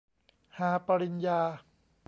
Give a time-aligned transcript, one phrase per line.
[0.57, 1.41] ฮา ปริญญา